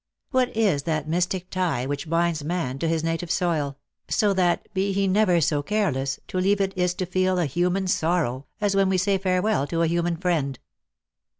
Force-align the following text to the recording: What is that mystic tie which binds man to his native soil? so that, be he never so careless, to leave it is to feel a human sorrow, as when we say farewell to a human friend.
What 0.31 0.57
is 0.57 0.81
that 0.85 1.07
mystic 1.07 1.51
tie 1.51 1.85
which 1.85 2.09
binds 2.09 2.43
man 2.43 2.79
to 2.79 2.87
his 2.87 3.03
native 3.03 3.29
soil? 3.29 3.77
so 4.09 4.33
that, 4.33 4.67
be 4.73 4.93
he 4.93 5.07
never 5.07 5.39
so 5.39 5.61
careless, 5.61 6.19
to 6.29 6.39
leave 6.39 6.59
it 6.59 6.73
is 6.75 6.95
to 6.95 7.05
feel 7.05 7.37
a 7.37 7.45
human 7.45 7.85
sorrow, 7.85 8.47
as 8.59 8.75
when 8.75 8.89
we 8.89 8.97
say 8.97 9.19
farewell 9.19 9.67
to 9.67 9.83
a 9.83 9.87
human 9.87 10.17
friend. 10.17 10.57